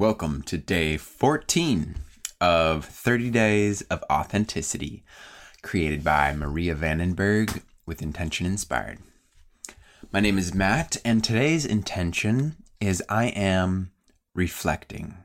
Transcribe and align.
Welcome 0.00 0.40
to 0.44 0.56
day 0.56 0.96
14 0.96 1.96
of 2.40 2.86
30 2.86 3.28
Days 3.28 3.82
of 3.82 4.02
Authenticity, 4.10 5.04
created 5.60 6.02
by 6.02 6.32
Maria 6.32 6.74
Vandenberg 6.74 7.60
with 7.84 8.00
Intention 8.00 8.46
Inspired. 8.46 9.00
My 10.10 10.20
name 10.20 10.38
is 10.38 10.54
Matt, 10.54 10.96
and 11.04 11.22
today's 11.22 11.66
intention 11.66 12.56
is 12.80 13.02
I 13.10 13.26
am 13.26 13.90
reflecting, 14.34 15.18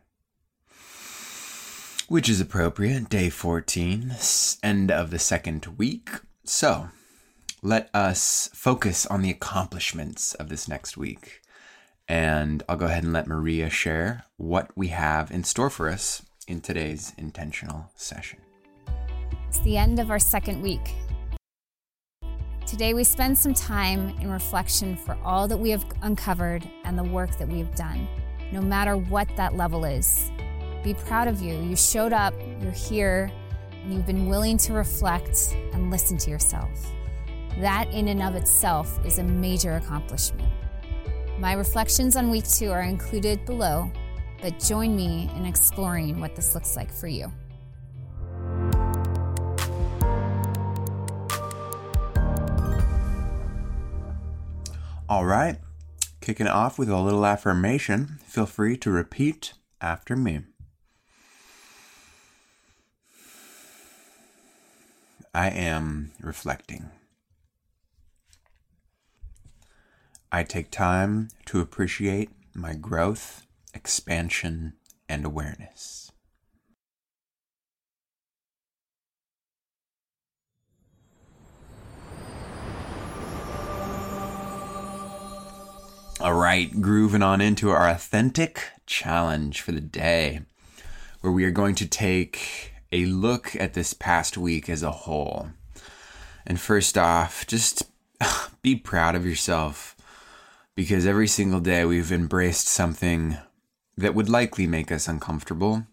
which 2.10 2.28
is 2.28 2.42
appropriate. 2.42 3.08
Day 3.08 3.30
14, 3.30 4.14
end 4.62 4.92
of 4.92 5.10
the 5.10 5.20
second 5.20 5.68
week. 5.78 6.10
So, 6.44 6.90
let 7.62 7.90
us 7.94 8.50
focus 8.54 9.06
on 9.06 9.22
the 9.22 9.32
accomplishments 9.32 10.34
of 10.34 10.50
this 10.50 10.68
next 10.68 10.98
week. 10.98 11.40
And 12.08 12.62
I'll 12.70 12.78
go 12.78 12.86
ahead 12.86 13.04
and 13.04 13.14
let 13.14 13.28
Maria 13.28 13.70
share 13.70 14.26
what 14.38 14.70
we 14.76 14.90
have 14.90 15.32
in 15.32 15.44
store 15.44 15.70
for 15.70 15.90
us 15.90 16.22
in 16.48 16.62
today's 16.62 17.14
intentional 17.18 17.90
session. 17.96 18.40
It's 19.48 19.60
the 19.60 19.78
end 19.78 20.00
of 20.00 20.12
our 20.12 20.20
second 20.20 20.62
week. 20.62 20.94
Today, 22.68 22.94
we 22.94 23.04
spend 23.04 23.38
some 23.38 23.54
time 23.54 24.10
in 24.20 24.30
reflection 24.30 24.96
for 24.98 25.18
all 25.24 25.48
that 25.48 25.58
we 25.58 25.70
have 25.70 25.86
uncovered 26.02 26.68
and 26.84 26.98
the 26.98 27.04
work 27.04 27.38
that 27.38 27.48
we 27.48 27.60
have 27.60 27.74
done, 27.76 28.08
no 28.52 28.60
matter 28.60 28.98
what 28.98 29.28
that 29.38 29.56
level 29.56 29.86
is. 29.86 30.32
Be 30.84 30.94
proud 30.94 31.28
of 31.28 31.42
you. 31.42 31.56
You 31.62 31.76
showed 31.76 32.12
up, 32.12 32.34
you're 32.62 32.72
here, 32.72 33.32
and 33.84 33.94
you've 33.94 34.06
been 34.06 34.28
willing 34.28 34.58
to 34.58 34.74
reflect 34.74 35.56
and 35.74 35.90
listen 35.90 36.18
to 36.18 36.30
yourself. 36.30 36.92
That, 37.60 37.88
in 37.92 38.08
and 38.10 38.22
of 38.22 38.36
itself, 38.36 39.00
is 39.06 39.20
a 39.20 39.24
major 39.24 39.76
accomplishment. 39.76 40.52
My 41.38 41.52
reflections 41.54 42.16
on 42.16 42.30
week 42.30 42.48
two 42.50 42.72
are 42.72 42.84
included 42.84 43.46
below, 43.46 43.92
but 44.42 44.58
join 44.58 44.96
me 44.96 45.30
in 45.36 45.46
exploring 45.46 46.22
what 46.22 46.34
this 46.34 46.56
looks 46.56 46.78
like 46.78 46.92
for 46.92 47.08
you. 47.08 47.32
All 55.08 55.26
right, 55.26 55.58
kicking 56.22 56.48
off 56.48 56.80
with 56.80 56.90
a 56.90 56.98
little 56.98 57.26
affirmation. 57.26 58.20
Feel 58.26 58.46
free 58.46 58.78
to 58.78 58.90
repeat 58.90 59.54
after 59.82 60.16
me. 60.16 60.42
I 65.34 65.50
am 65.50 66.12
reflecting. 66.22 66.90
I 70.32 70.44
take 70.44 70.72
time 70.72 71.30
to 71.46 71.62
appreciate 71.62 72.30
my 72.54 72.74
growth, 72.74 73.46
expansion, 73.74 74.74
and 75.08 75.26
awareness. 75.26 76.12
All 86.20 86.34
right, 86.34 86.82
grooving 86.82 87.22
on 87.22 87.40
into 87.40 87.70
our 87.70 87.88
authentic 87.88 88.70
challenge 88.88 89.62
for 89.62 89.74
the 89.74 89.82
day, 89.82 90.42
where 91.22 91.32
we 91.32 91.44
are 91.44 91.52
going 91.52 91.76
to 91.76 91.88
take 91.88 92.74
a 92.92 93.06
look 93.06 93.56
at 93.58 93.74
this 93.74 93.94
past 93.94 94.38
week 94.38 94.70
as 94.70 94.82
a 94.82 94.92
whole. 94.92 95.50
And 96.48 96.60
first 96.60 96.98
off, 96.98 97.46
just 97.46 97.84
be 98.62 98.76
proud 98.76 99.14
of 99.14 99.26
yourself 99.26 99.95
because 100.76 101.06
every 101.06 101.28
single 101.28 101.62
day 101.62 101.86
we've 101.86 102.12
embraced 102.12 102.68
something 102.68 103.38
that 103.98 104.14
would 104.14 104.30
likely 104.30 104.68
make 104.68 104.92
us 104.92 105.08
uncomfortable. 105.08 105.88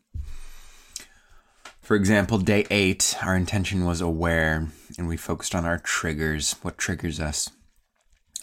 For 1.81 1.97
example, 1.97 2.39
day 2.39 2.67
eight, 2.71 3.17
our 3.23 3.37
intention 3.37 3.85
was 3.85 4.01
aware 4.01 4.69
and 4.99 5.07
we 5.07 5.17
focused 5.17 5.55
on 5.55 5.65
our 5.65 5.79
triggers, 5.79 6.57
what 6.63 6.79
triggers 6.79 7.21
us. 7.21 7.51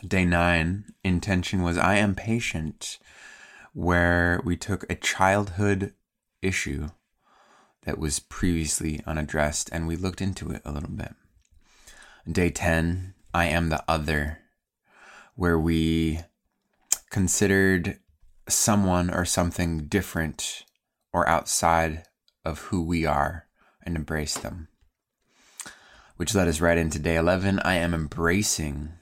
Day 0.05 0.23
nine, 0.23 0.85
intention 1.03 1.61
was 1.61 1.77
I 1.77 1.95
am 1.95 2.15
patient, 2.15 2.99
where 3.73 4.41
we 4.45 4.55
took 4.55 4.89
a 4.89 4.95
childhood 4.95 5.93
issue 6.41 6.89
that 7.83 7.97
was 7.97 8.19
previously 8.19 9.01
unaddressed 9.05 9.69
and 9.73 9.87
we 9.87 9.97
looked 9.97 10.21
into 10.21 10.51
it 10.51 10.61
a 10.63 10.71
little 10.71 10.89
bit. 10.89 11.13
Day 12.29 12.49
10, 12.49 13.13
I 13.33 13.45
am 13.45 13.69
the 13.69 13.83
other, 13.89 14.39
where 15.35 15.59
we 15.59 16.21
considered 17.09 17.99
someone 18.47 19.09
or 19.09 19.25
something 19.25 19.85
different 19.87 20.65
or 21.13 21.27
outside 21.27 22.03
of 22.45 22.59
who 22.59 22.83
we 22.83 23.05
are 23.05 23.47
and 23.83 23.95
embrace 23.95 24.37
them. 24.37 24.67
Which 26.17 26.35
led 26.35 26.47
us 26.47 26.61
right 26.61 26.77
into 26.77 26.99
day 26.99 27.15
11. 27.15 27.59
I 27.59 27.75
am 27.75 27.93
embracing, 27.93 28.93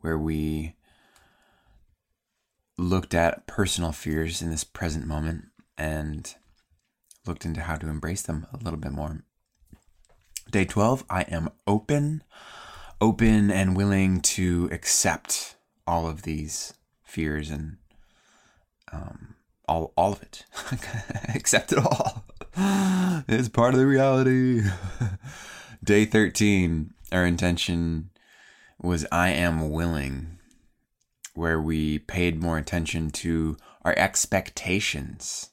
where 0.00 0.18
we 0.18 0.74
looked 2.78 3.14
at 3.14 3.46
personal 3.46 3.92
fears 3.92 4.40
in 4.40 4.50
this 4.50 4.64
present 4.64 5.06
moment 5.06 5.46
and 5.76 6.34
looked 7.26 7.44
into 7.44 7.60
how 7.62 7.76
to 7.76 7.88
embrace 7.88 8.22
them 8.22 8.46
a 8.52 8.56
little 8.56 8.78
bit 8.78 8.92
more. 8.92 9.24
Day 10.50 10.64
12, 10.64 11.04
I 11.10 11.22
am 11.22 11.50
open, 11.66 12.22
open 13.00 13.50
and 13.50 13.76
willing 13.76 14.20
to 14.20 14.68
accept 14.72 15.56
all 15.86 16.06
of 16.06 16.22
these 16.22 16.72
fears 17.16 17.50
and 17.50 17.78
um, 18.92 19.36
all 19.66 19.94
all 19.96 20.12
of 20.12 20.22
it. 20.22 20.44
Accept 21.34 21.72
it 21.72 21.78
all. 21.78 22.26
it's 23.26 23.48
part 23.48 23.72
of 23.72 23.80
the 23.80 23.86
reality. 23.86 24.60
Day 25.84 26.04
13, 26.04 26.92
our 27.12 27.24
intention 27.24 28.10
was 28.82 29.06
I 29.10 29.30
am 29.30 29.70
willing, 29.70 30.38
where 31.34 31.58
we 31.58 32.00
paid 32.00 32.42
more 32.42 32.58
attention 32.58 33.10
to 33.22 33.56
our 33.82 33.94
expectations 33.96 35.50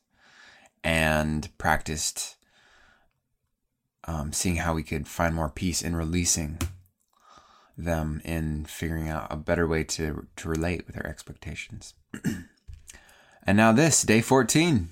and 0.83 1.49
practiced 1.57 2.35
um, 4.03 4.33
seeing 4.33 4.57
how 4.57 4.73
we 4.73 4.83
could 4.83 5.07
find 5.07 5.33
more 5.33 5.49
peace 5.49 5.81
in 5.81 5.95
releasing 5.95 6.59
them 7.77 8.21
in 8.23 8.65
figuring 8.65 9.09
out 9.09 9.27
a 9.31 9.35
better 9.35 9.67
way 9.67 9.83
to 9.83 10.27
to 10.35 10.49
relate 10.49 10.85
with 10.85 10.95
their 10.95 11.07
expectations. 11.07 11.93
and 13.43 13.57
now 13.57 13.71
this 13.71 14.03
day 14.03 14.21
14. 14.21 14.89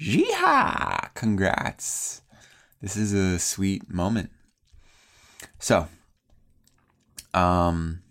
Yeehaw! 0.00 1.14
Congrats. 1.14 2.22
This 2.82 2.96
is 2.96 3.12
a 3.12 3.38
sweet 3.38 3.88
moment. 3.88 4.30
So, 5.58 5.88
um 7.32 8.02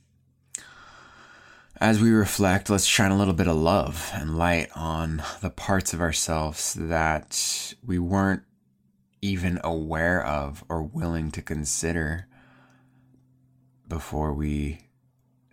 as 1.83 2.00
we 2.00 2.11
reflect, 2.11 2.69
let's 2.69 2.85
shine 2.85 3.11
a 3.11 3.17
little 3.17 3.33
bit 3.33 3.47
of 3.50 3.57
love 3.57 4.09
and 4.13 4.38
light 4.38 4.69
on 4.73 5.21
the 5.41 5.50
parts 5.50 5.94
of 5.94 6.00
ourselves 6.00 6.75
that 6.79 7.73
we 7.85 8.00
weren't 8.00 8.44
even 9.21 9.59
aware 9.65 10.25
of 10.25 10.63
or 10.69 10.81
willing 10.81 11.29
to 11.31 11.41
consider 11.41 12.27
before 13.88 14.33
we 14.33 14.88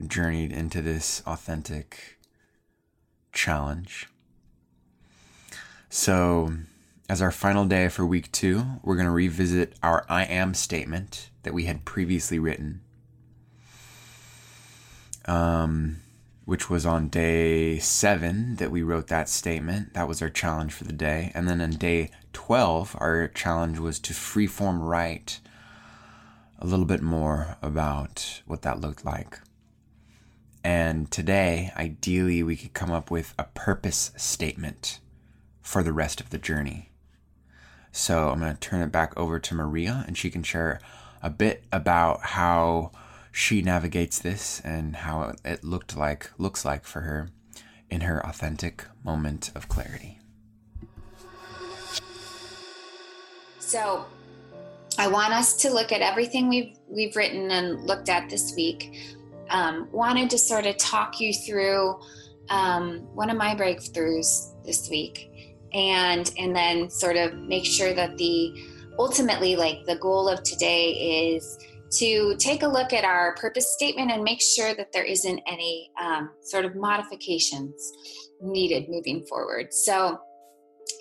journeyed 0.07 0.53
into 0.53 0.81
this 0.83 1.23
authentic 1.27 2.19
challenge. 3.33 4.09
So, 5.89 6.53
as 7.09 7.21
our 7.21 7.33
final 7.33 7.65
day 7.65 7.89
for 7.89 8.07
week 8.07 8.31
two, 8.31 8.65
we're 8.83 8.95
going 8.95 9.07
to 9.07 9.13
revisit 9.13 9.75
our 9.83 10.07
I 10.09 10.25
am 10.25 10.55
statement 10.55 11.31
that 11.43 11.53
we 11.55 11.65
had 11.65 11.85
previously 11.85 12.39
written, 12.39 12.83
um, 15.25 15.97
which 16.45 16.71
was 16.71 16.87
on 16.87 17.09
day 17.09 17.79
seven 17.79 18.57
that 18.57 18.71
we 18.71 18.83
wrote 18.83 19.09
that 19.09 19.29
statement. 19.29 19.95
That 19.95 20.07
was 20.07 20.23
our 20.23 20.31
challenge 20.31 20.73
for 20.73 20.85
the 20.85 20.93
day. 20.93 21.33
And 21.35 21.49
then 21.49 21.61
on 21.61 21.73
day 21.73 22.11
12, 22.33 22.97
our 23.01 23.27
challenge 23.29 23.79
was 23.79 23.99
to 24.01 24.13
freeform 24.13 24.79
write 24.81 25.41
a 26.61 26.67
little 26.67 26.85
bit 26.85 27.03
more 27.03 27.57
about 27.63 28.43
what 28.47 28.63
that 28.63 28.81
looked 28.81 29.05
like. 29.05 29.41
And 30.63 31.11
today, 31.11 31.73
ideally, 31.77 32.43
we 32.43 32.57
could 32.57 32.75
come 32.75 32.91
up 32.91 33.11
with 33.11 33.35
a 33.39 33.45
purpose 33.45 34.13
statement 34.17 35.01
for 35.63 35.83
the 35.83 35.93
rest 35.93 36.21
of 36.21 36.31
the 36.31 36.39
journey. 36.39 36.91
So 37.93 38.29
I'm 38.29 38.41
going 38.41 38.53
to 38.53 38.61
turn 38.61 38.83
it 38.83 38.93
back 38.93 39.17
over 39.17 39.39
to 39.39 39.55
Maria, 39.55 40.05
and 40.07 40.17
she 40.17 40.31
can 40.31 40.43
share 40.43 40.81
a 41.23 41.31
bit 41.31 41.65
about 41.73 42.21
how 42.21 42.93
she 43.33 43.63
navigates 43.63 44.19
this 44.19 44.61
and 44.65 44.97
how 44.97 45.35
it 45.45 45.65
looked 45.65 45.97
like 45.97 46.31
looks 46.39 46.65
like 46.65 46.85
for 46.85 47.01
her 47.01 47.31
in 47.89 48.03
her 48.03 48.25
authentic 48.25 48.85
moment 49.05 49.51
of 49.55 49.69
clarity. 49.69 50.19
So, 53.59 54.07
I 55.01 55.07
want 55.07 55.33
us 55.33 55.57
to 55.63 55.73
look 55.73 55.93
at 55.93 56.03
everything 56.03 56.51
we've 56.51 56.77
we've 56.87 57.17
written 57.17 57.51
and 57.51 57.87
looked 57.87 58.11
at 58.11 58.29
this 58.29 58.53
week. 58.55 58.95
Um, 59.49 59.89
wanted 59.93 60.29
to 60.29 60.37
sort 60.37 60.67
of 60.67 60.77
talk 60.77 61.19
you 61.21 61.33
through 61.33 61.99
um, 62.51 62.99
one 63.15 63.31
of 63.31 63.39
my 63.39 63.55
breakthroughs 63.55 64.63
this 64.63 64.91
week, 64.91 65.57
and 65.73 66.31
and 66.39 66.55
then 66.55 66.91
sort 66.91 67.17
of 67.17 67.33
make 67.35 67.65
sure 67.65 67.95
that 67.95 68.19
the 68.19 68.53
ultimately 68.99 69.57
like 69.57 69.87
the 69.87 69.97
goal 69.97 70.29
of 70.29 70.43
today 70.43 71.33
is 71.33 71.57
to 71.93 72.37
take 72.37 72.63
a 72.63 72.69
look 72.69 72.93
at 72.93 73.03
our 73.03 73.35
purpose 73.37 73.73
statement 73.73 74.11
and 74.11 74.23
make 74.23 74.43
sure 74.43 74.75
that 74.75 74.93
there 74.93 75.05
isn't 75.05 75.41
any 75.47 75.91
um, 75.99 76.29
sort 76.43 76.67
of 76.67 76.77
modifications 76.77 77.91
needed 78.43 78.85
moving 78.89 79.25
forward 79.27 79.73
so 79.73 80.21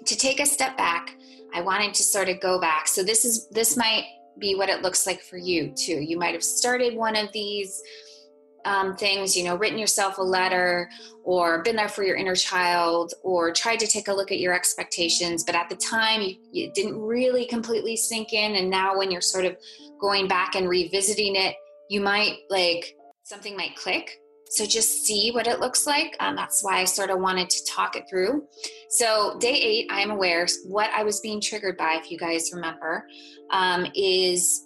to 0.05 0.15
take 0.15 0.39
a 0.39 0.45
step 0.45 0.75
back 0.77 1.15
i 1.53 1.61
wanted 1.61 1.93
to 1.93 2.03
sort 2.03 2.29
of 2.29 2.39
go 2.39 2.59
back 2.59 2.87
so 2.87 3.03
this 3.03 3.25
is 3.25 3.47
this 3.49 3.75
might 3.77 4.05
be 4.39 4.55
what 4.55 4.69
it 4.69 4.81
looks 4.81 5.05
like 5.05 5.21
for 5.21 5.37
you 5.37 5.73
too 5.75 5.99
you 5.99 6.17
might 6.17 6.33
have 6.33 6.43
started 6.43 6.95
one 6.95 7.15
of 7.15 7.31
these 7.33 7.81
um, 8.65 8.95
things, 8.95 9.35
you 9.35 9.43
know, 9.43 9.55
written 9.55 9.79
yourself 9.79 10.17
a 10.17 10.23
letter 10.23 10.89
or 11.23 11.63
been 11.63 11.75
there 11.75 11.89
for 11.89 12.03
your 12.03 12.15
inner 12.15 12.35
child 12.35 13.13
or 13.23 13.51
tried 13.51 13.79
to 13.79 13.87
take 13.87 14.07
a 14.07 14.13
look 14.13 14.31
at 14.31 14.39
your 14.39 14.53
expectations, 14.53 15.43
but 15.43 15.55
at 15.55 15.69
the 15.69 15.75
time 15.75 16.21
you, 16.21 16.35
you 16.51 16.71
didn't 16.73 16.99
really 16.99 17.45
completely 17.45 17.95
sink 17.95 18.33
in. 18.33 18.55
And 18.55 18.69
now 18.69 18.97
when 18.97 19.11
you're 19.11 19.21
sort 19.21 19.45
of 19.45 19.57
going 19.99 20.27
back 20.27 20.55
and 20.55 20.67
revisiting 20.69 21.35
it, 21.35 21.55
you 21.89 22.01
might 22.01 22.37
like 22.49 22.95
something 23.23 23.55
might 23.55 23.75
click. 23.75 24.19
So 24.49 24.65
just 24.65 25.05
see 25.05 25.31
what 25.31 25.47
it 25.47 25.59
looks 25.59 25.85
like. 25.85 26.15
Um, 26.19 26.35
that's 26.35 26.63
why 26.63 26.79
I 26.79 26.85
sort 26.85 27.11
of 27.11 27.19
wanted 27.19 27.49
to 27.51 27.65
talk 27.65 27.95
it 27.95 28.05
through. 28.09 28.47
So 28.89 29.37
day 29.39 29.53
eight, 29.53 29.87
I 29.91 30.01
am 30.01 30.09
aware 30.09 30.47
what 30.65 30.89
I 30.95 31.03
was 31.03 31.19
being 31.19 31.39
triggered 31.39 31.77
by, 31.77 31.99
if 32.01 32.09
you 32.09 32.17
guys 32.17 32.49
remember, 32.51 33.05
um, 33.51 33.85
is 33.95 34.65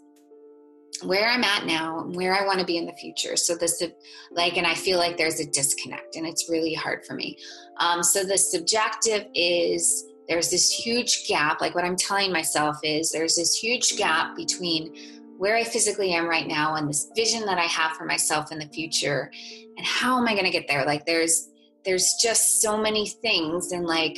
where 1.03 1.27
I'm 1.27 1.44
at 1.44 1.65
now 1.65 2.00
and 2.00 2.15
where 2.15 2.33
I 2.33 2.45
want 2.45 2.59
to 2.59 2.65
be 2.65 2.77
in 2.77 2.85
the 2.85 2.94
future. 2.94 3.35
So 3.35 3.56
this, 3.56 3.83
like, 4.31 4.57
and 4.57 4.65
I 4.65 4.74
feel 4.74 5.00
like 5.00 5.18
there's 5.18 5.41
a 5.41 5.45
disconnect, 5.45 6.15
and 6.15 6.25
it's 6.25 6.50
really 6.50 6.74
hard 6.74 7.06
for 7.06 7.13
me. 7.13 7.38
Um, 7.77 8.03
so 8.03 8.24
the 8.24 8.38
subjective 8.38 9.25
is 9.35 10.06
there's 10.30 10.50
this 10.50 10.71
huge 10.71 11.27
gap. 11.27 11.59
Like 11.59 11.75
what 11.75 11.83
I'm 11.83 11.97
telling 11.97 12.31
myself 12.31 12.77
is 12.83 13.12
there's 13.12 13.35
this 13.35 13.53
huge 13.53 13.97
gap 13.97 14.35
between 14.38 14.95
where 15.38 15.56
I 15.56 15.63
physically 15.63 16.13
am 16.13 16.27
right 16.27 16.47
now 16.47 16.75
and 16.75 16.88
this 16.88 17.09
vision 17.15 17.45
that 17.45 17.57
I 17.57 17.65
have 17.65 17.94
for 17.94 18.06
myself 18.06 18.51
in 18.51 18.59
the 18.59 18.68
future, 18.68 19.31
and 19.77 19.85
how 19.85 20.18
am 20.18 20.27
I 20.27 20.33
going 20.33 20.45
to 20.45 20.51
get 20.51 20.68
there? 20.68 20.85
Like 20.85 21.06
there's 21.06 21.50
there's 21.85 22.15
just 22.21 22.62
so 22.62 22.77
many 22.77 23.07
things, 23.07 23.71
and 23.71 23.85
like. 23.85 24.18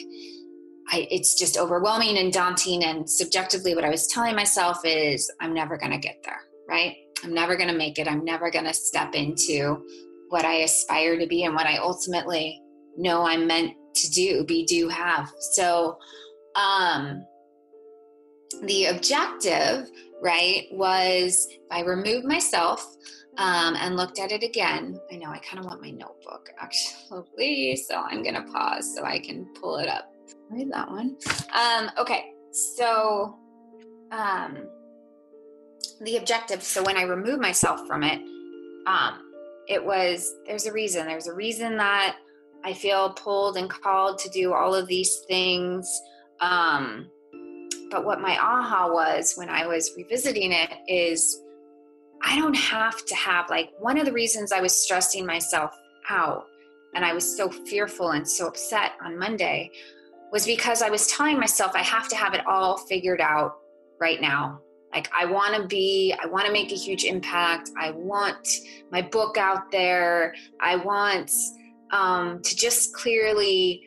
I, 0.87 1.07
it's 1.09 1.33
just 1.33 1.57
overwhelming 1.57 2.19
and 2.19 2.31
daunting. 2.31 2.83
And 2.83 3.09
subjectively, 3.09 3.73
what 3.73 3.83
I 3.83 3.89
was 3.89 4.05
telling 4.05 4.35
myself 4.35 4.81
is, 4.85 5.31
I'm 5.41 5.51
never 5.51 5.79
going 5.79 5.93
to 5.93 5.97
get 5.97 6.21
there 6.23 6.39
right? 6.67 6.95
I'm 7.23 7.33
never 7.33 7.55
going 7.55 7.69
to 7.69 7.77
make 7.77 7.99
it. 7.99 8.07
I'm 8.07 8.23
never 8.23 8.49
going 8.51 8.65
to 8.65 8.73
step 8.73 9.13
into 9.13 9.83
what 10.29 10.45
I 10.45 10.57
aspire 10.57 11.17
to 11.17 11.27
be 11.27 11.43
and 11.43 11.55
what 11.55 11.67
I 11.67 11.77
ultimately 11.77 12.61
know 12.97 13.23
I'm 13.23 13.47
meant 13.47 13.73
to 13.95 14.11
do, 14.11 14.43
be, 14.45 14.65
do, 14.65 14.89
have. 14.89 15.31
So, 15.53 15.97
um, 16.55 17.25
the 18.63 18.85
objective, 18.85 19.89
right, 20.21 20.67
was 20.71 21.47
if 21.49 21.59
I 21.71 21.81
removed 21.81 22.25
myself 22.25 22.95
um, 23.37 23.75
and 23.75 23.95
looked 23.95 24.19
at 24.19 24.31
it 24.31 24.43
again. 24.43 24.99
I 25.11 25.15
know 25.17 25.29
I 25.29 25.39
kind 25.39 25.59
of 25.59 25.65
want 25.65 25.81
my 25.81 25.91
notebook 25.91 26.49
actually, 26.59 27.75
so 27.75 27.95
I'm 27.95 28.23
going 28.23 28.35
to 28.35 28.43
pause 28.43 28.95
so 28.95 29.03
I 29.03 29.19
can 29.19 29.45
pull 29.59 29.77
it 29.77 29.87
up. 29.87 30.11
Read 30.49 30.71
that 30.71 30.89
one. 30.89 31.17
Um, 31.53 31.91
okay, 31.97 32.31
so 32.51 33.37
um, 34.11 34.67
the 36.01 36.17
objective. 36.17 36.63
So 36.63 36.83
when 36.83 36.97
I 36.97 37.03
remove 37.03 37.39
myself 37.39 37.85
from 37.87 38.03
it, 38.03 38.21
um, 38.87 39.31
it 39.67 39.83
was 39.83 40.31
there's 40.45 40.65
a 40.65 40.71
reason. 40.71 41.07
There's 41.07 41.27
a 41.27 41.33
reason 41.33 41.77
that 41.77 42.17
I 42.63 42.73
feel 42.73 43.11
pulled 43.11 43.57
and 43.57 43.69
called 43.69 44.19
to 44.19 44.29
do 44.29 44.53
all 44.53 44.73
of 44.73 44.87
these 44.87 45.19
things. 45.27 45.87
Um, 46.39 47.09
but 47.91 48.05
what 48.05 48.21
my 48.21 48.37
aha 48.37 48.89
was 48.91 49.33
when 49.35 49.49
I 49.49 49.67
was 49.67 49.91
revisiting 49.95 50.51
it 50.51 50.71
is 50.87 51.41
I 52.23 52.39
don't 52.39 52.55
have 52.55 53.05
to 53.05 53.15
have 53.15 53.49
like 53.49 53.71
one 53.79 53.97
of 53.97 54.05
the 54.05 54.13
reasons 54.13 54.51
I 54.51 54.61
was 54.61 54.75
stressing 54.75 55.25
myself 55.25 55.75
out 56.09 56.45
and 56.95 57.05
I 57.05 57.13
was 57.13 57.37
so 57.37 57.49
fearful 57.49 58.11
and 58.11 58.27
so 58.27 58.47
upset 58.47 58.93
on 59.03 59.19
Monday 59.19 59.69
was 60.31 60.45
because 60.45 60.81
I 60.81 60.89
was 60.89 61.07
telling 61.07 61.39
myself 61.39 61.73
I 61.75 61.83
have 61.83 62.07
to 62.09 62.15
have 62.15 62.33
it 62.33 62.45
all 62.47 62.77
figured 62.77 63.21
out 63.21 63.57
right 63.99 64.21
now. 64.21 64.59
Like 64.93 65.09
i 65.17 65.25
want 65.25 65.55
to 65.55 65.67
be 65.67 66.15
i 66.23 66.25
want 66.25 66.45
to 66.45 66.53
make 66.53 66.71
a 66.71 66.75
huge 66.75 67.03
impact. 67.03 67.69
I 67.77 67.91
want 67.91 68.47
my 68.91 69.01
book 69.01 69.37
out 69.37 69.71
there. 69.71 70.33
I 70.61 70.77
want 70.77 71.31
um, 71.91 72.41
to 72.41 72.55
just 72.55 72.93
clearly 72.93 73.83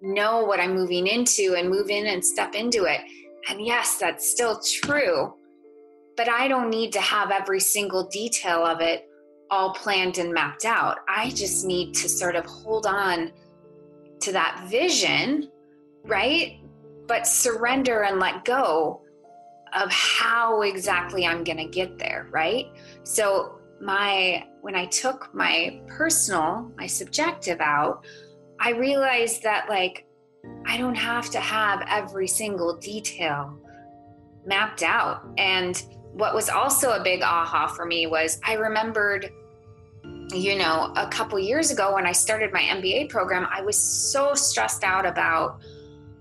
know 0.00 0.44
what 0.44 0.60
i'm 0.60 0.74
moving 0.74 1.06
into 1.06 1.54
and 1.56 1.68
move 1.68 1.88
in 1.88 2.06
and 2.06 2.24
step 2.24 2.54
into 2.54 2.84
it 2.84 3.00
and 3.48 3.64
yes 3.64 3.98
that's 3.98 4.30
still 4.30 4.60
true 4.60 5.34
but 6.16 6.28
i 6.28 6.48
don't 6.48 6.70
need 6.70 6.92
to 6.92 7.00
have 7.00 7.30
every 7.30 7.60
single 7.60 8.06
detail 8.08 8.64
of 8.64 8.80
it 8.80 9.06
all 9.50 9.72
planned 9.74 10.18
and 10.18 10.32
mapped 10.32 10.64
out 10.64 10.98
i 11.08 11.30
just 11.30 11.64
need 11.64 11.94
to 11.94 12.08
sort 12.08 12.36
of 12.36 12.44
hold 12.44 12.86
on 12.86 13.30
to 14.20 14.32
that 14.32 14.66
vision 14.68 15.48
right 16.04 16.60
but 17.06 17.26
surrender 17.26 18.02
and 18.02 18.18
let 18.18 18.44
go 18.44 19.00
of 19.74 19.90
how 19.92 20.62
exactly 20.62 21.26
I'm 21.26 21.44
going 21.44 21.58
to 21.58 21.68
get 21.68 21.98
there, 21.98 22.28
right? 22.30 22.66
So, 23.04 23.58
my 23.80 24.46
when 24.62 24.74
I 24.74 24.86
took 24.86 25.34
my 25.34 25.80
personal, 25.86 26.72
my 26.78 26.86
subjective 26.86 27.60
out, 27.60 28.04
I 28.58 28.70
realized 28.70 29.42
that 29.42 29.68
like 29.68 30.06
I 30.66 30.76
don't 30.76 30.94
have 30.94 31.30
to 31.30 31.40
have 31.40 31.84
every 31.88 32.28
single 32.28 32.76
detail 32.76 33.58
mapped 34.44 34.82
out. 34.82 35.26
And 35.38 35.82
what 36.12 36.34
was 36.34 36.48
also 36.48 36.92
a 36.92 37.02
big 37.02 37.22
aha 37.22 37.66
for 37.66 37.84
me 37.84 38.06
was 38.06 38.40
I 38.44 38.54
remembered 38.54 39.30
you 40.34 40.58
know, 40.58 40.92
a 40.96 41.06
couple 41.08 41.38
years 41.38 41.70
ago 41.70 41.94
when 41.94 42.06
I 42.06 42.12
started 42.12 42.52
my 42.52 42.60
MBA 42.60 43.08
program, 43.08 43.46
I 43.50 43.62
was 43.62 43.78
so 43.78 44.34
stressed 44.34 44.82
out 44.82 45.06
about 45.06 45.60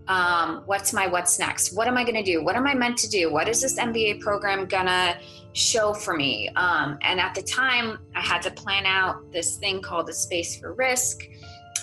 um, 0.07 0.61
what's 0.67 0.93
my 0.93 1.07
what's 1.07 1.39
next? 1.39 1.75
What 1.75 1.87
am 1.87 1.97
i 1.97 2.03
going 2.03 2.15
to 2.15 2.23
do? 2.23 2.43
What 2.43 2.55
am 2.55 2.67
i 2.67 2.75
meant 2.75 2.97
to 2.99 3.09
do? 3.09 3.31
What 3.31 3.49
is 3.49 3.61
this 3.61 3.79
mba 3.79 4.19
program 4.19 4.67
gonna 4.67 5.17
show 5.53 5.93
for 5.93 6.15
me? 6.15 6.49
Um, 6.55 6.99
and 7.01 7.19
at 7.19 7.33
the 7.33 7.41
time 7.41 7.97
i 8.13 8.21
had 8.21 8.43
to 8.43 8.51
plan 8.51 8.85
out 8.85 9.31
this 9.31 9.57
thing 9.57 9.81
called 9.81 10.07
the 10.07 10.13
space 10.13 10.59
for 10.59 10.73
risk 10.73 11.23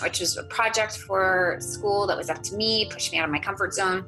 which 0.03 0.21
was 0.21 0.37
a 0.37 0.45
project 0.45 0.99
for 0.99 1.57
school 1.61 2.07
that 2.07 2.17
was 2.17 2.31
up 2.31 2.43
to 2.43 2.57
me 2.57 2.89
pushed 2.91 3.13
me 3.13 3.19
out 3.19 3.25
of 3.25 3.31
my 3.31 3.39
comfort 3.39 3.75
zone. 3.75 4.05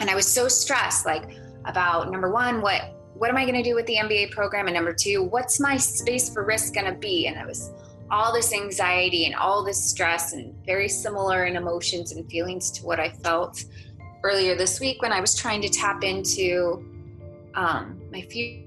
And 0.00 0.10
i 0.10 0.14
was 0.14 0.26
so 0.26 0.48
stressed 0.48 1.06
like 1.06 1.36
about 1.64 2.10
number 2.10 2.30
one 2.30 2.60
what 2.60 2.96
what 3.14 3.30
am 3.30 3.36
i 3.36 3.44
going 3.44 3.54
to 3.54 3.62
do 3.62 3.74
with 3.74 3.86
the 3.86 3.96
mba 3.96 4.30
program? 4.30 4.66
And 4.66 4.74
number 4.74 4.92
two 4.92 5.22
what's 5.22 5.60
my 5.60 5.76
space 5.76 6.32
for 6.32 6.44
risk 6.44 6.74
going 6.74 6.92
to 6.92 6.98
be? 6.98 7.26
And 7.26 7.36
it 7.36 7.46
was 7.46 7.72
all 8.10 8.32
this 8.32 8.52
anxiety 8.52 9.24
and 9.24 9.34
all 9.34 9.64
this 9.64 9.82
stress 9.82 10.34
and 10.34 10.54
very 10.66 10.88
similar 10.88 11.46
in 11.46 11.56
emotions 11.56 12.12
and 12.12 12.28
feelings 12.30 12.70
to 12.70 12.84
what 12.84 13.00
I 13.00 13.08
felt 13.08 13.64
earlier 14.22 14.54
this 14.54 14.80
week 14.80 15.00
when 15.00 15.12
I 15.12 15.20
was 15.20 15.34
trying 15.34 15.62
to 15.62 15.68
tap 15.70 16.04
into 16.04 16.84
um, 17.54 18.02
my 18.12 18.20
future 18.20 18.61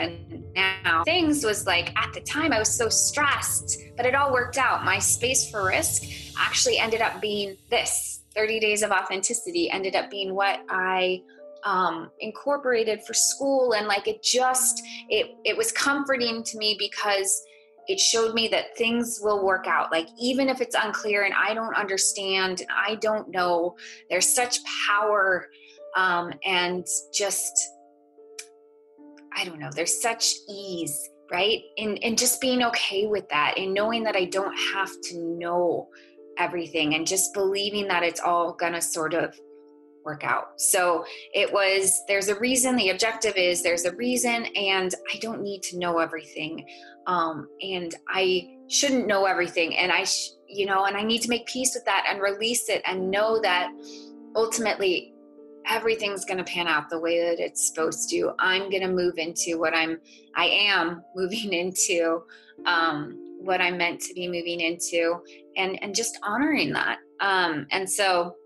and 0.00 0.44
now. 0.54 1.04
Things 1.04 1.44
was 1.44 1.66
like 1.66 1.96
at 1.96 2.12
the 2.12 2.20
time 2.20 2.52
I 2.52 2.58
was 2.58 2.74
so 2.74 2.88
stressed, 2.88 3.80
but 3.96 4.06
it 4.06 4.14
all 4.14 4.32
worked 4.32 4.58
out. 4.58 4.84
My 4.84 4.98
space 4.98 5.50
for 5.50 5.66
risk 5.66 6.04
actually 6.38 6.78
ended 6.78 7.00
up 7.00 7.20
being 7.20 7.56
this. 7.70 8.20
30 8.34 8.58
days 8.58 8.82
of 8.82 8.90
authenticity 8.90 9.70
ended 9.70 9.94
up 9.94 10.10
being 10.10 10.34
what 10.34 10.60
I 10.68 11.22
um, 11.64 12.10
incorporated 12.18 13.02
for 13.04 13.14
school. 13.14 13.74
And 13.74 13.86
like 13.86 14.08
it 14.08 14.22
just 14.22 14.82
it 15.08 15.36
it 15.44 15.56
was 15.56 15.70
comforting 15.72 16.42
to 16.42 16.58
me 16.58 16.76
because 16.78 17.42
it 17.86 18.00
showed 18.00 18.34
me 18.34 18.48
that 18.48 18.76
things 18.76 19.20
will 19.22 19.44
work 19.44 19.66
out. 19.66 19.92
Like 19.92 20.08
even 20.18 20.48
if 20.48 20.60
it's 20.60 20.74
unclear 20.74 21.24
and 21.24 21.34
i 21.34 21.54
don't 21.54 21.74
understand 21.76 22.60
and 22.60 22.70
i 22.70 22.94
don't 22.96 23.28
know 23.28 23.76
there's 24.08 24.34
such 24.34 24.58
power 24.88 25.48
um, 25.96 26.32
and 26.44 26.86
just 27.12 27.73
i 29.36 29.44
don't 29.44 29.58
know 29.58 29.70
there's 29.74 30.00
such 30.00 30.34
ease 30.48 31.10
right 31.30 31.62
in 31.76 31.96
in 31.98 32.16
just 32.16 32.40
being 32.40 32.62
okay 32.62 33.06
with 33.06 33.28
that 33.28 33.54
and 33.56 33.72
knowing 33.72 34.02
that 34.02 34.16
i 34.16 34.24
don't 34.24 34.56
have 34.72 34.90
to 35.02 35.18
know 35.38 35.88
everything 36.38 36.94
and 36.94 37.06
just 37.06 37.32
believing 37.32 37.88
that 37.88 38.02
it's 38.02 38.20
all 38.20 38.52
gonna 38.52 38.80
sort 38.80 39.14
of 39.14 39.38
work 40.04 40.24
out. 40.24 40.60
So 40.60 41.04
it 41.32 41.52
was, 41.52 42.02
there's 42.06 42.28
a 42.28 42.38
reason, 42.38 42.76
the 42.76 42.90
objective 42.90 43.36
is 43.36 43.62
there's 43.62 43.84
a 43.84 43.94
reason, 43.96 44.46
and 44.54 44.94
I 45.12 45.18
don't 45.18 45.42
need 45.42 45.62
to 45.64 45.78
know 45.78 45.98
everything. 45.98 46.66
Um, 47.06 47.48
and 47.62 47.94
I 48.08 48.50
shouldn't 48.68 49.06
know 49.06 49.24
everything. 49.24 49.76
And 49.76 49.90
I, 49.90 50.04
sh- 50.04 50.30
you 50.46 50.66
know, 50.66 50.84
and 50.84 50.96
I 50.96 51.02
need 51.02 51.22
to 51.22 51.28
make 51.28 51.46
peace 51.46 51.74
with 51.74 51.84
that 51.86 52.06
and 52.10 52.20
release 52.20 52.68
it 52.68 52.82
and 52.86 53.10
know 53.10 53.40
that 53.40 53.70
ultimately 54.36 55.13
everything's 55.68 56.24
going 56.24 56.38
to 56.38 56.44
pan 56.44 56.68
out 56.68 56.90
the 56.90 56.98
way 56.98 57.20
that 57.20 57.40
it's 57.40 57.66
supposed 57.66 58.10
to. 58.10 58.32
I'm 58.38 58.70
going 58.70 58.82
to 58.82 58.88
move 58.88 59.18
into 59.18 59.58
what 59.58 59.74
I'm, 59.74 59.98
I 60.36 60.46
am 60.46 61.02
moving 61.14 61.52
into, 61.52 62.22
um, 62.66 63.20
what 63.40 63.60
I'm 63.60 63.76
meant 63.76 64.00
to 64.00 64.14
be 64.14 64.26
moving 64.26 64.60
into, 64.60 65.20
and 65.56 65.82
and 65.82 65.94
just 65.94 66.18
honoring 66.22 66.72
that. 66.72 66.98
Um, 67.20 67.66
and 67.70 67.88
so 67.88 68.36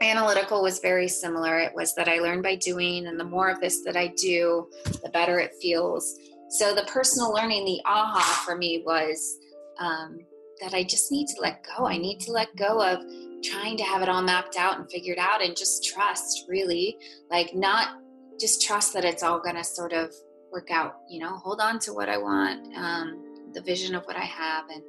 analytical 0.00 0.62
was 0.62 0.78
very 0.78 1.08
similar. 1.08 1.58
It 1.58 1.74
was 1.74 1.94
that 1.96 2.08
I 2.08 2.20
learned 2.20 2.42
by 2.42 2.56
doing, 2.56 3.06
and 3.06 3.18
the 3.18 3.24
more 3.24 3.48
of 3.50 3.60
this 3.60 3.82
that 3.84 3.96
I 3.96 4.08
do, 4.16 4.68
the 5.02 5.10
better 5.12 5.38
it 5.40 5.52
feels. 5.60 6.18
So 6.50 6.74
the 6.74 6.84
personal 6.84 7.32
learning, 7.32 7.64
the 7.64 7.80
aha 7.84 8.42
for 8.46 8.56
me 8.56 8.82
was 8.86 9.38
um, 9.78 10.20
that 10.60 10.72
I 10.72 10.82
just 10.82 11.12
need 11.12 11.26
to 11.28 11.40
let 11.40 11.64
go. 11.76 11.86
I 11.86 11.98
need 11.98 12.20
to 12.20 12.32
let 12.32 12.54
go 12.56 12.80
of 12.80 13.00
trying 13.42 13.76
to 13.76 13.84
have 13.84 14.02
it 14.02 14.08
all 14.08 14.22
mapped 14.22 14.56
out 14.56 14.78
and 14.78 14.90
figured 14.90 15.18
out 15.18 15.42
and 15.42 15.56
just 15.56 15.84
trust, 15.84 16.44
really. 16.48 16.96
Like, 17.30 17.54
not 17.54 17.96
just 18.40 18.62
trust 18.62 18.92
that 18.94 19.04
it's 19.04 19.22
all 19.22 19.40
to 19.56 19.64
sort 19.64 19.92
of 19.92 20.12
work 20.52 20.70
out, 20.70 20.96
you 21.08 21.20
know, 21.20 21.36
hold 21.36 21.60
on 21.60 21.78
to 21.80 21.92
what 21.92 22.08
I 22.08 22.16
want, 22.18 22.74
um, 22.76 23.50
the 23.52 23.60
vision 23.60 23.94
of 23.94 24.04
what 24.04 24.16
I 24.16 24.24
have, 24.24 24.64
and, 24.70 24.82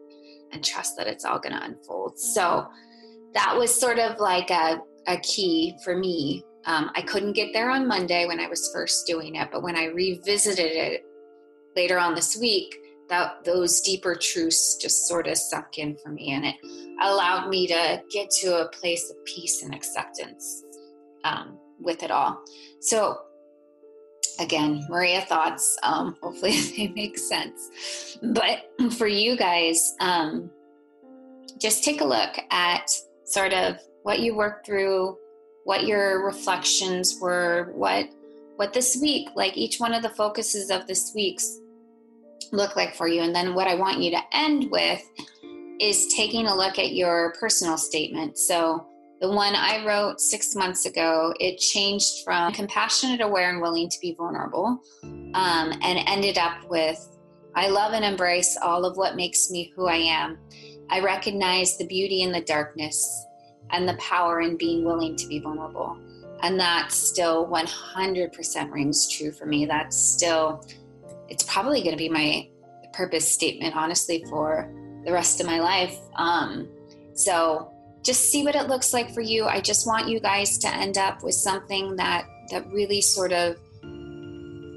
and 0.52 0.64
trust 0.64 0.96
that 0.98 1.08
it's 1.08 1.26
all 1.26 1.40
to 1.40 1.64
unfold. 1.64 2.20
So 2.20 2.68
that 3.34 3.56
was 3.56 3.74
sort 3.74 4.00
of 4.00 4.20
like 4.20 4.50
a, 4.50 4.82
a 5.08 5.18
key 5.18 5.76
for 5.84 5.96
me. 5.96 6.44
Um, 6.66 6.92
I 6.96 7.02
couldn't 7.02 7.34
get 7.34 7.54
there 7.54 7.70
on 7.70 7.88
Monday 7.88 8.26
when 8.26 8.40
I 8.40 8.48
was 8.48 8.70
first 8.74 9.08
doing 9.08 9.36
it, 9.36 9.50
but 9.52 9.64
when 9.64 9.76
I 9.76 9.86
revisited 9.86 10.72
it 10.72 11.06
later 11.76 11.98
on 11.98 12.16
this 12.16 12.38
week, 12.38 12.76
that 13.10 13.44
those 13.44 13.82
deeper 13.82 14.16
truths 14.16 14.78
just 14.78 15.08
sort 15.08 15.28
of 15.28 15.38
sunk 15.38 15.78
in 15.78 15.98
for 15.98 16.10
me, 16.10 16.32
and 16.32 16.46
it 16.46 16.56
allowed 17.02 17.50
me 17.50 17.68
to 17.68 18.02
get 18.12 18.30
to 18.42 18.62
a 18.62 18.70
place 18.70 19.10
of 19.10 19.24
peace 19.26 19.64
and 19.64 19.74
acceptance 19.74 20.64
um, 21.24 21.58
with 21.80 22.04
it 22.04 22.12
all. 22.12 22.42
So, 22.82 23.20
again, 24.40 24.86
Maria 24.90 25.22
thoughts. 25.22 25.78
Um, 25.84 26.16
hopefully, 26.22 26.60
they 26.78 26.88
make 26.90 27.18
sense. 27.18 28.18
But 28.22 28.70
for 28.98 29.08
you 29.08 29.36
guys, 29.36 29.96
um, 30.00 30.50
just 31.60 31.84
take 31.84 32.02
a 32.02 32.06
look 32.06 32.40
at 32.52 32.90
sort 33.26 33.54
of 33.54 33.78
what 34.04 34.20
you 34.20 34.36
worked 34.36 34.66
through, 34.66 35.18
what 35.66 35.86
your 35.86 36.26
reflections 36.26 37.18
were, 37.20 37.72
what 37.76 38.10
what 38.56 38.74
this 38.74 39.00
week, 39.02 39.30
like 39.36 39.56
each 39.56 39.80
one 39.80 39.94
of 39.94 40.02
the 40.02 40.10
focuses 40.10 40.70
of 40.70 40.86
this 40.86 41.14
week's 41.16 41.60
look 42.52 42.76
like 42.76 42.96
for 42.96 43.08
you. 43.08 43.22
And 43.22 43.34
then 43.34 43.54
what 43.54 43.68
I 43.68 43.76
want 43.76 44.00
you 44.00 44.12
to 44.12 44.22
end 44.34 44.70
with 44.72 45.04
is 45.80 46.14
taking 46.16 46.48
a 46.48 46.56
look 46.56 46.78
at 46.78 46.94
your 46.94 47.34
personal 47.40 47.78
statement. 47.78 48.38
So 48.38 48.86
the 49.22 49.30
one 49.30 49.56
I 49.56 49.86
wrote 49.86 50.22
six 50.22 50.56
months 50.56 50.86
ago, 50.86 51.34
it 51.40 51.58
changed 51.58 52.24
from 52.24 52.54
compassionate, 52.54 53.22
aware, 53.22 53.50
and 53.50 53.62
willing 53.62 53.90
to 53.90 54.00
be 54.02 54.16
vulnerable, 54.18 54.82
um, 55.04 55.74
and 55.82 56.00
ended 56.08 56.38
up 56.38 56.70
with 56.70 57.06
I 57.56 57.68
love 57.68 57.94
and 57.94 58.06
embrace 58.06 58.58
all 58.62 58.86
of 58.86 58.96
what 58.96 59.16
makes 59.16 59.50
me 59.50 59.74
who 59.76 59.88
I 59.88 59.96
am. 59.96 60.38
I 60.90 61.00
recognize 61.02 61.78
the 61.78 61.86
beauty 61.86 62.22
in 62.22 62.32
the 62.32 62.42
darkness 62.42 63.26
and 63.72 63.88
the 63.88 63.96
power 63.96 64.42
in 64.42 64.56
being 64.56 64.86
willing 64.86 65.16
to 65.18 65.28
be 65.28 65.40
vulnerable. 65.40 65.98
And 66.42 66.60
that 66.60 66.92
still 66.92 67.48
100% 67.48 68.72
rings 68.72 69.10
true 69.10 69.32
for 69.32 69.46
me. 69.46 69.66
That's 69.66 69.98
still, 69.98 70.64
it's 71.30 71.44
probably 71.44 71.82
going 71.82 71.92
to 71.92 71.98
be 71.98 72.10
my 72.10 72.50
purpose 72.94 73.32
statement, 73.32 73.76
honestly, 73.76 74.24
for 74.30 74.72
the 75.06 75.12
rest 75.12 75.40
of 75.40 75.46
my 75.46 75.60
life. 75.60 75.98
Um, 76.16 76.68
so 77.14 77.72
just 78.04 78.32
see 78.32 78.44
what 78.44 78.56
it 78.56 78.68
looks 78.68 78.94
like 78.94 79.14
for 79.14 79.22
you. 79.22 79.46
I 79.46 79.62
just 79.62 79.86
want 79.86 80.08
you 80.08 80.20
guys 80.20 80.58
to 80.60 80.74
end 80.74 80.98
up 80.98 81.24
with 81.24 81.36
something 81.36 81.96
that 81.98 82.28
that 82.52 82.68
really 82.72 83.02
sort 83.02 83.32
of 83.32 83.58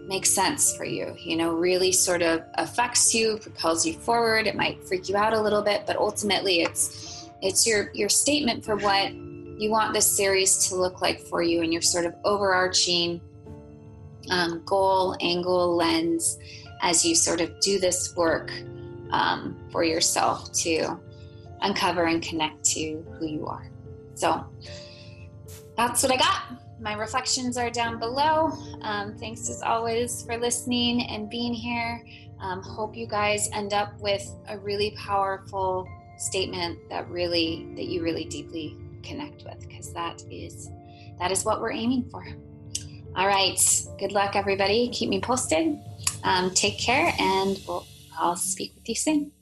makes 0.06 0.30
sense 0.30 0.76
for 0.76 0.84
you. 0.84 1.16
You 1.18 1.36
know, 1.36 1.52
really 1.52 1.92
sort 1.92 2.22
of 2.22 2.42
affects 2.54 3.14
you, 3.14 3.38
propels 3.38 3.86
you 3.86 3.94
forward. 3.94 4.46
It 4.46 4.56
might 4.56 4.84
freak 4.84 5.08
you 5.08 5.16
out 5.16 5.32
a 5.32 5.40
little 5.40 5.62
bit, 5.62 5.84
but 5.86 5.96
ultimately, 5.96 6.62
it's 6.62 7.28
it's 7.40 7.66
your 7.66 7.90
your 7.94 8.08
statement 8.08 8.64
for 8.64 8.76
what 8.76 9.12
you 9.14 9.70
want 9.70 9.94
this 9.94 10.16
series 10.16 10.68
to 10.68 10.76
look 10.76 11.00
like 11.00 11.20
for 11.20 11.42
you 11.42 11.62
and 11.62 11.72
your 11.72 11.82
sort 11.82 12.04
of 12.04 12.14
overarching 12.24 13.20
um, 14.30 14.62
goal, 14.64 15.16
angle, 15.20 15.76
lens 15.76 16.38
as 16.82 17.04
you 17.04 17.14
sort 17.14 17.40
of 17.40 17.58
do 17.60 17.78
this 17.78 18.14
work 18.16 18.50
um, 19.10 19.56
for 19.70 19.84
yourself 19.84 20.52
to 20.52 20.98
uncover 21.60 22.04
and 22.04 22.22
connect 22.22 22.64
to 22.64 23.04
who 23.18 23.26
you 23.26 23.46
are. 23.46 23.70
So 24.14 24.44
that's 25.76 26.02
what 26.02 26.12
I 26.12 26.16
got. 26.16 26.60
My 26.80 26.94
reflections 26.94 27.56
are 27.56 27.70
down 27.70 27.98
below. 27.98 28.52
Um, 28.82 29.16
thanks 29.16 29.48
as 29.48 29.62
always 29.62 30.24
for 30.24 30.36
listening 30.36 31.06
and 31.06 31.30
being 31.30 31.54
here. 31.54 32.04
Um, 32.40 32.60
hope 32.60 32.96
you 32.96 33.06
guys 33.06 33.48
end 33.52 33.72
up 33.72 33.98
with 34.00 34.28
a 34.48 34.58
really 34.58 34.96
powerful 34.98 35.86
statement 36.18 36.78
that 36.90 37.08
really 37.08 37.68
that 37.76 37.86
you 37.86 38.02
really 38.02 38.24
deeply 38.24 38.76
connect 39.02 39.44
with 39.44 39.60
because 39.60 39.92
that 39.92 40.22
is 40.30 40.70
that 41.18 41.30
is 41.32 41.44
what 41.44 41.60
we're 41.60 41.72
aiming 41.72 42.08
for 42.10 42.24
all 43.14 43.26
right. 43.26 43.60
Good 43.98 44.12
luck 44.12 44.36
everybody. 44.36 44.88
Keep 44.88 45.10
me 45.10 45.20
posted. 45.20 45.78
Um, 46.24 46.50
take 46.54 46.78
care 46.78 47.12
and 47.18 47.60
we'll, 47.66 47.86
i'll 48.18 48.36
speak 48.36 48.74
with 48.74 48.88
you 48.88 48.94
soon. 48.94 49.32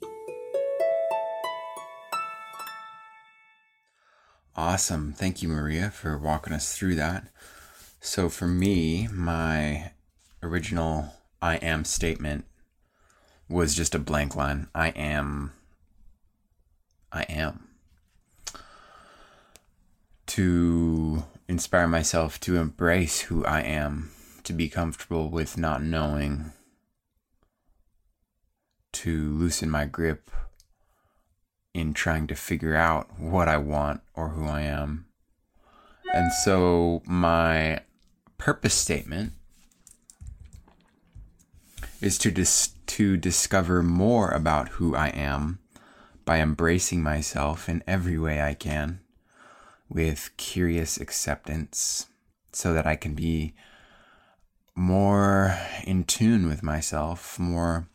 Awesome. 4.55 5.13
Thank 5.13 5.41
you 5.41 5.47
maria 5.47 5.89
for 5.89 6.17
walking 6.17 6.53
us 6.53 6.75
through 6.75 6.95
that. 6.95 7.27
So 7.99 8.29
for 8.29 8.47
me 8.47 9.07
my 9.11 9.91
original 10.43 11.13
i 11.41 11.55
am 11.57 11.85
statement 11.85 12.45
was 13.47 13.75
just 13.75 13.95
a 13.95 13.99
blank 13.99 14.35
line. 14.35 14.67
I 14.75 14.89
am 14.89 15.53
I 17.11 17.23
am. 17.23 17.67
To 20.27 21.23
inspire 21.51 21.87
myself 21.87 22.39
to 22.39 22.55
embrace 22.55 23.23
who 23.23 23.43
I 23.45 23.59
am, 23.59 24.11
to 24.43 24.53
be 24.53 24.69
comfortable 24.69 25.29
with 25.29 25.57
not 25.57 25.83
knowing, 25.83 26.53
to 28.93 29.33
loosen 29.33 29.69
my 29.69 29.83
grip 29.83 30.31
in 31.73 31.93
trying 31.93 32.25
to 32.27 32.35
figure 32.35 32.75
out 32.75 33.19
what 33.19 33.49
I 33.49 33.57
want 33.57 33.99
or 34.13 34.29
who 34.29 34.47
I 34.47 34.61
am. 34.61 35.07
And 36.13 36.31
so 36.31 37.01
my 37.05 37.81
purpose 38.37 38.73
statement 38.73 39.33
is 41.99 42.17
to 42.19 42.31
dis- 42.31 42.75
to 42.87 43.17
discover 43.17 43.83
more 43.83 44.31
about 44.31 44.69
who 44.69 44.95
I 44.95 45.09
am 45.09 45.59
by 46.23 46.39
embracing 46.39 47.03
myself 47.03 47.67
in 47.67 47.83
every 47.85 48.17
way 48.17 48.41
I 48.41 48.53
can 48.53 49.00
with 49.91 50.31
curious 50.37 50.97
acceptance 50.97 52.07
so 52.53 52.73
that 52.73 52.87
I 52.87 52.95
can 52.95 53.13
be 53.13 53.53
more 54.73 55.57
in 55.85 56.05
tune 56.05 56.47
with 56.47 56.63
myself, 56.63 57.37
more 57.37 57.89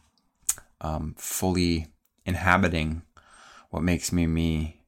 um, 0.80 1.14
fully 1.16 1.86
inhabiting 2.26 3.02
what 3.70 3.82
makes 3.82 4.12
me 4.12 4.26
me 4.26 4.82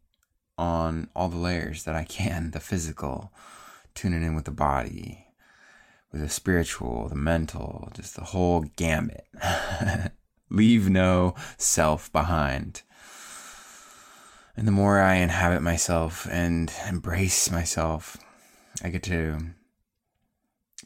on 0.56 1.08
all 1.14 1.28
the 1.28 1.36
layers 1.36 1.84
that 1.84 1.94
I 1.94 2.04
can 2.04 2.50
the 2.50 2.60
physical, 2.60 3.32
tuning 3.94 4.22
in 4.22 4.34
with 4.34 4.44
the 4.44 4.50
body, 4.50 5.26
with 6.12 6.20
the 6.20 6.28
spiritual, 6.28 7.08
the 7.08 7.14
mental, 7.14 7.90
just 7.94 8.16
the 8.16 8.24
whole 8.24 8.62
gambit. 8.76 9.26
Leave 10.50 10.88
no 10.88 11.34
self 11.56 12.12
behind. 12.12 12.82
And 14.58 14.66
the 14.66 14.72
more 14.72 14.98
I 14.98 15.14
inhabit 15.14 15.62
myself 15.62 16.26
and 16.28 16.72
embrace 16.88 17.48
myself, 17.48 18.16
I 18.82 18.88
get 18.88 19.04
to 19.04 19.38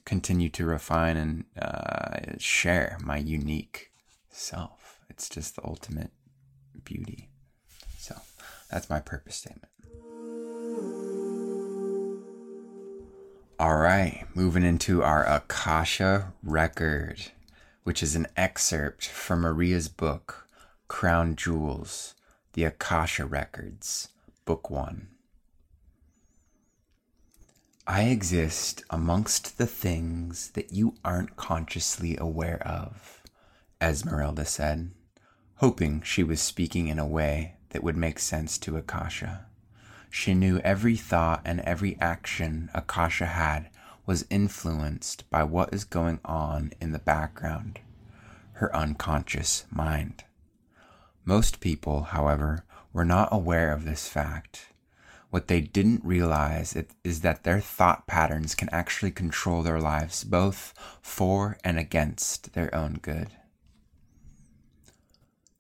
continue 0.05 0.51
to 0.51 0.67
refine 0.67 1.17
and 1.17 1.45
uh, 1.59 2.37
share 2.37 2.99
my 3.03 3.17
unique 3.17 3.91
self. 4.29 5.01
It's 5.09 5.27
just 5.27 5.57
the 5.57 5.65
ultimate 5.65 6.11
beauty. 6.85 7.31
So 7.97 8.15
that's 8.71 8.91
my 8.91 9.01
purpose 9.01 9.37
statement. 9.37 9.73
All 13.59 13.77
right, 13.79 14.27
moving 14.35 14.65
into 14.65 15.03
our 15.03 15.25
Akasha 15.25 16.35
record, 16.43 17.33
which 17.85 18.03
is 18.03 18.17
an 18.17 18.27
excerpt 18.37 19.09
from 19.09 19.41
Maria's 19.41 19.89
book, 19.89 20.47
Crown 20.89 21.37
Jewels 21.37 22.15
the 22.55 22.65
Akasha 22.65 23.25
Records, 23.25 24.09
Book 24.45 24.69
1. 24.69 25.09
I 27.87 28.03
exist 28.03 28.85
amongst 28.91 29.57
the 29.57 29.67
things 29.67 30.51
that 30.51 30.71
you 30.71 30.95
aren't 31.03 31.37
consciously 31.37 32.15
aware 32.19 32.63
of, 32.67 33.23
Esmeralda 33.81 34.45
said, 34.45 34.91
hoping 35.57 36.03
she 36.03 36.23
was 36.23 36.43
speaking 36.43 36.89
in 36.89 36.99
a 36.99 37.07
way 37.07 37.57
that 37.71 37.83
would 37.83 37.97
make 37.97 38.19
sense 38.19 38.59
to 38.59 38.77
Akasha. 38.77 39.47
She 40.11 40.35
knew 40.35 40.59
every 40.59 40.97
thought 40.97 41.41
and 41.47 41.61
every 41.61 41.99
action 42.01 42.69
Akasha 42.75 43.27
had 43.27 43.71
was 44.05 44.27
influenced 44.29 45.29
by 45.31 45.43
what 45.43 45.73
is 45.73 45.85
going 45.85 46.21
on 46.23 46.73
in 46.83 46.93
the 46.93 46.99
background, 46.99 47.81
her 48.55 48.75
unconscious 48.77 49.65
mind. 49.71 50.25
Most 51.25 51.61
people, 51.61 52.03
however, 52.05 52.65
were 52.93 53.05
not 53.05 53.29
aware 53.31 53.73
of 53.73 53.85
this 53.85 54.09
fact. 54.09 54.69
What 55.31 55.49
they 55.49 55.61
didn't 55.61 56.05
realize 56.05 56.77
is 57.05 57.21
that 57.21 57.45
their 57.45 57.61
thought 57.61 58.07
patterns 58.07 58.55
can 58.55 58.69
actually 58.71 59.13
control 59.13 59.63
their 59.63 59.81
lives 59.81 60.25
both 60.25 60.75
for 61.01 61.57
and 61.65 61.79
against 61.79 62.53
their 62.53 62.75
own 62.75 62.99
good. 63.01 63.29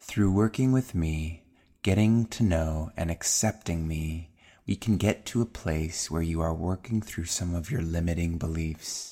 Through 0.00 0.32
working 0.32 0.72
with 0.72 0.94
me, 0.94 1.44
getting 1.82 2.26
to 2.26 2.42
know 2.42 2.90
and 2.96 3.10
accepting 3.10 3.88
me, 3.88 4.30
we 4.66 4.76
can 4.76 4.96
get 4.96 5.24
to 5.26 5.40
a 5.40 5.46
place 5.46 6.10
where 6.10 6.22
you 6.22 6.40
are 6.40 6.54
working 6.54 7.00
through 7.00 7.24
some 7.24 7.54
of 7.54 7.70
your 7.70 7.82
limiting 7.82 8.36
beliefs. 8.36 9.11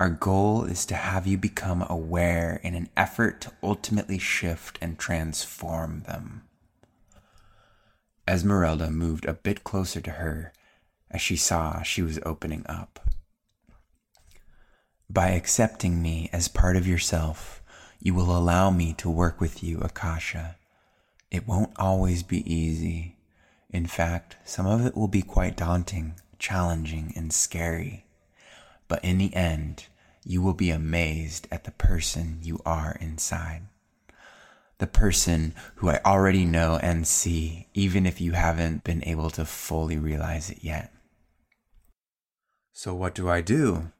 Our 0.00 0.08
goal 0.08 0.64
is 0.64 0.86
to 0.86 0.94
have 0.94 1.26
you 1.26 1.36
become 1.36 1.84
aware 1.86 2.58
in 2.62 2.74
an 2.74 2.88
effort 2.96 3.42
to 3.42 3.52
ultimately 3.62 4.16
shift 4.16 4.78
and 4.80 4.98
transform 4.98 6.04
them. 6.06 6.44
Esmeralda 8.26 8.90
moved 8.90 9.26
a 9.26 9.34
bit 9.34 9.62
closer 9.62 10.00
to 10.00 10.12
her 10.12 10.54
as 11.10 11.20
she 11.20 11.36
saw 11.36 11.82
she 11.82 12.00
was 12.00 12.18
opening 12.24 12.64
up. 12.66 13.10
By 15.10 15.32
accepting 15.32 16.00
me 16.00 16.30
as 16.32 16.48
part 16.48 16.76
of 16.76 16.88
yourself, 16.88 17.62
you 17.98 18.14
will 18.14 18.34
allow 18.34 18.70
me 18.70 18.94
to 18.94 19.10
work 19.10 19.38
with 19.38 19.62
you, 19.62 19.80
Akasha. 19.80 20.56
It 21.30 21.46
won't 21.46 21.74
always 21.76 22.22
be 22.22 22.50
easy. 22.50 23.18
In 23.68 23.86
fact, 23.86 24.38
some 24.46 24.66
of 24.66 24.86
it 24.86 24.96
will 24.96 25.08
be 25.08 25.20
quite 25.20 25.58
daunting, 25.58 26.14
challenging, 26.38 27.12
and 27.14 27.34
scary. 27.34 28.06
But 28.90 29.04
in 29.04 29.18
the 29.18 29.32
end, 29.34 29.84
you 30.24 30.42
will 30.42 30.52
be 30.52 30.70
amazed 30.70 31.46
at 31.52 31.62
the 31.62 31.70
person 31.70 32.40
you 32.42 32.60
are 32.66 32.98
inside. 33.00 33.68
The 34.78 34.88
person 34.88 35.54
who 35.76 35.88
I 35.88 36.00
already 36.04 36.44
know 36.44 36.78
and 36.82 37.06
see, 37.06 37.68
even 37.72 38.04
if 38.04 38.20
you 38.20 38.32
haven't 38.32 38.82
been 38.82 39.04
able 39.04 39.30
to 39.30 39.44
fully 39.44 39.96
realize 39.96 40.50
it 40.50 40.58
yet. 40.64 40.92
So, 42.72 42.92
what 42.92 43.14
do 43.14 43.28
I 43.28 43.40
do? 43.40 43.92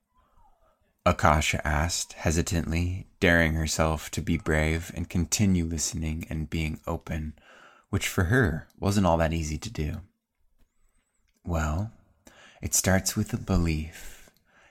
Akasha 1.07 1.65
asked 1.65 2.15
hesitantly, 2.15 3.07
daring 3.21 3.55
herself 3.55 4.11
to 4.11 4.21
be 4.21 4.39
brave 4.39 4.91
and 4.97 5.09
continue 5.09 5.65
listening 5.65 6.27
and 6.29 6.51
being 6.51 6.81
open 6.87 7.35
which 7.91 8.09
for 8.09 8.25
her 8.25 8.69
wasn't 8.79 9.07
all 9.07 9.19
that 9.19 9.33
easy 9.33 9.59
to 9.59 9.71
do. 9.71 10.01
Well, 11.45 11.93
it 12.63 12.75
starts 12.75 13.17
with 13.17 13.33
a 13.33 13.37
belief. 13.39 14.20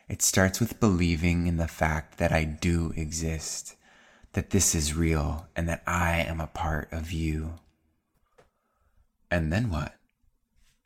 It 0.09 0.23
starts 0.23 0.59
with 0.59 0.79
believing 0.79 1.45
in 1.45 1.57
the 1.57 1.67
fact 1.67 2.17
that 2.17 2.31
I 2.31 2.43
do 2.43 2.91
exist, 2.95 3.75
that 4.33 4.49
this 4.49 4.73
is 4.73 4.95
real, 4.95 5.47
and 5.55 5.69
that 5.69 5.83
I 5.85 6.21
am 6.21 6.41
a 6.41 6.47
part 6.47 6.91
of 6.91 7.11
you. 7.11 7.59
And 9.29 9.53
then 9.53 9.69
what? 9.69 9.93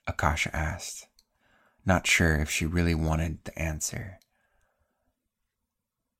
Akasha 0.05 0.53
asked, 0.53 1.07
not 1.85 2.05
sure 2.05 2.35
if 2.35 2.49
she 2.49 2.65
really 2.65 2.93
wanted 2.93 3.45
the 3.45 3.57
answer. 3.57 4.19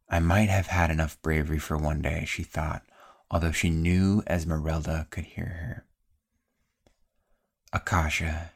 I 0.10 0.20
might 0.20 0.50
have 0.50 0.68
had 0.68 0.90
enough 0.90 1.22
bravery 1.22 1.60
for 1.60 1.78
one 1.78 2.02
day, 2.02 2.24
she 2.26 2.44
thought, 2.44 2.84
although 3.30 3.52
she 3.52 3.70
knew 3.70 4.24
Esmeralda 4.28 5.08
could 5.10 5.26
hear 5.26 5.46
her. 5.46 5.86
Akasha, 7.74 8.52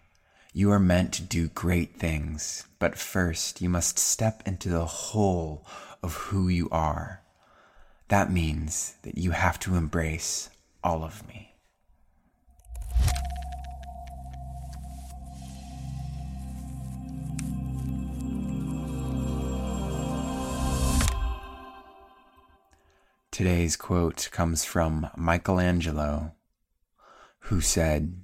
you 0.58 0.72
are 0.72 0.80
meant 0.80 1.14
to 1.14 1.22
do 1.22 1.50
great 1.50 1.98
things, 1.98 2.66
but 2.80 2.98
first 2.98 3.62
you 3.62 3.70
must 3.70 4.00
step 4.00 4.42
into 4.44 4.70
the 4.70 4.86
whole 4.86 5.64
of 6.02 6.16
who 6.16 6.48
you 6.48 6.68
are. 6.72 7.22
That 8.08 8.32
means 8.32 8.96
that 9.04 9.20
you 9.20 9.30
have 9.30 9.60
to 9.60 9.76
embrace 9.76 10.50
all 10.84 11.04
of 11.04 11.28
me. 11.28 11.54
Today's 23.30 23.76
quote 23.76 24.30
comes 24.32 24.66
from 24.66 25.12
Michelangelo, 25.16 26.32
who 27.42 27.62
said, 27.62 28.24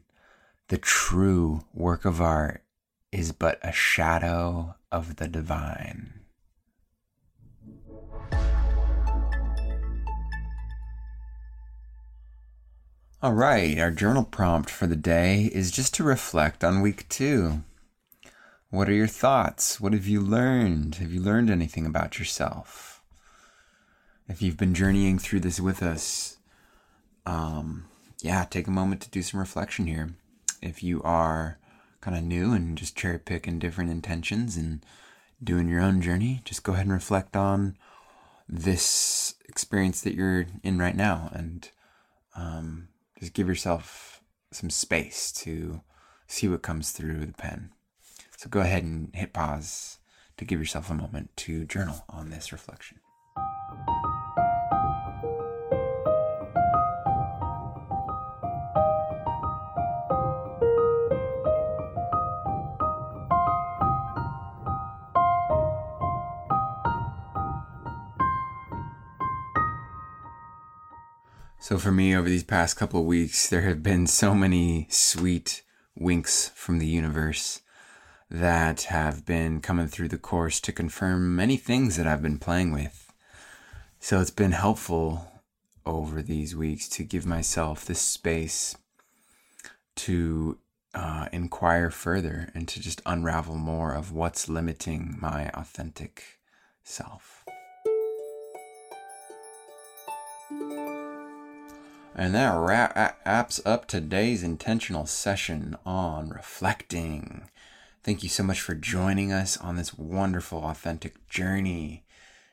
the 0.74 0.80
true 0.80 1.64
work 1.72 2.04
of 2.04 2.20
art 2.20 2.64
is 3.12 3.32
but 3.32 3.60
a 3.62 3.72
shadow 3.72 4.74
of 4.92 5.18
the 5.18 5.28
divine. 5.28 6.22
All 13.22 13.34
right, 13.34 13.78
our 13.78 13.92
journal 13.92 14.24
prompt 14.24 14.72
for 14.72 14.88
the 14.88 14.96
day 14.96 15.52
is 15.54 15.70
just 15.70 15.94
to 15.94 16.04
reflect 16.04 16.64
on 16.64 16.82
week 16.82 17.08
two. 17.08 17.62
What 18.72 18.90
are 18.90 18.94
your 18.94 19.06
thoughts? 19.06 19.80
What 19.80 19.94
have 19.94 20.08
you 20.08 20.22
learned? 20.22 20.96
Have 20.96 21.12
you 21.14 21.22
learned 21.22 21.52
anything 21.52 21.86
about 21.86 22.18
yourself? 22.18 23.04
If 24.28 24.42
you've 24.42 24.58
been 24.58 24.74
journeying 24.74 25.20
through 25.20 25.42
this 25.42 25.60
with 25.60 25.84
us, 25.84 26.38
um, 27.28 27.86
yeah, 28.24 28.46
take 28.46 28.66
a 28.66 28.72
moment 28.72 29.02
to 29.02 29.12
do 29.12 29.22
some 29.22 29.40
reflection 29.40 29.86
here 29.86 30.16
if 30.63 30.82
you 30.82 31.02
are 31.04 31.60
kind 32.02 32.17
of 32.17 32.23
new 32.23 32.54
and 32.54 32.78
just 32.78 32.95
cherry 32.95 33.19
picking 33.19 33.60
different 33.60 33.91
intentions 33.91 34.58
and 34.58 34.86
doing 35.43 35.67
your 35.69 35.82
own 35.82 36.02
journey, 36.02 36.41
just 36.45 36.63
go 36.63 36.73
ahead 36.73 36.86
and 36.86 36.93
reflect 36.93 37.36
on 37.36 37.78
this 38.47 39.36
experience 39.47 40.02
that 40.02 40.15
you're 40.15 40.45
in 40.63 40.78
right 40.80 40.95
now 40.95 41.30
and 41.34 41.69
um, 42.36 42.88
just 43.19 43.34
give 43.34 43.47
yourself 43.47 44.21
some 44.52 44.69
space 44.69 45.32
to 45.32 45.82
see 46.28 46.47
what 46.47 46.62
comes 46.62 46.91
through 46.91 47.26
the 47.26 47.34
pen. 47.34 47.71
So 48.38 48.49
go 48.49 48.62
ahead 48.62 48.84
and 48.84 49.10
hit 49.13 49.34
pause 49.34 49.99
to 50.38 50.45
give 50.45 50.60
yourself 50.60 50.89
a 50.89 50.95
moment 50.95 51.36
to 51.38 51.65
journal 51.65 52.04
on 52.10 52.30
this 52.30 52.52
reflection. 52.52 52.99
So 71.63 71.78
for 71.78 71.93
me, 71.93 72.13
over 72.13 72.28
these 72.28 72.43
past 72.43 72.76
couple 72.76 72.99
of 72.99 73.06
weeks, 73.06 73.47
there 73.47 73.62
have 73.62 73.82
been 73.82 74.06
so 74.06 74.36
many 74.36 74.86
sweet 74.89 75.63
winks 75.95 76.49
from 76.49 76.78
the 76.78 76.86
universe 76.86 77.62
that 78.30 78.82
have 78.82 79.26
been 79.26 79.62
coming 79.62 79.88
through 79.88 80.10
the 80.10 80.17
course 80.17 80.60
to 80.60 80.73
confirm 80.73 81.38
many 81.38 81.56
things 81.56 81.95
that 81.95 82.06
I've 82.06 82.21
been 82.21 82.38
playing 82.38 82.73
with. 82.73 83.13
So 84.02 84.19
it's 84.19 84.30
been 84.30 84.52
helpful 84.52 85.41
over 85.86 86.21
these 86.21 86.54
weeks 86.54 86.89
to 86.89 87.06
give 87.06 87.26
myself 87.26 87.86
this 87.86 88.02
space 88.02 88.76
to 89.95 90.58
uh, 90.93 91.30
inquire 91.32 91.89
further 91.89 92.49
and 92.54 92.67
to 92.67 92.82
just 92.82 93.02
unravel 93.06 93.56
more 93.56 93.93
of 93.93 94.12
what's 94.12 94.49
limiting 94.49 95.15
my 95.17 95.49
authentic 95.54 96.39
self. 96.84 97.45
And 102.15 102.36
that 102.36 102.56
wraps 102.56 103.60
up 103.65 103.88
today's 103.88 104.43
intentional 104.43 105.08
session 105.08 105.76
on 105.84 106.30
reflecting. 106.30 107.49
Thank 108.04 108.21
you 108.21 108.30
so 108.30 108.43
much 108.43 108.62
for 108.62 108.76
joining 108.76 109.32
us 109.32 109.58
on 109.58 109.78
this 109.78 109.97
wonderful, 109.97 110.63
authentic 110.63 111.28
journey. 111.28 112.04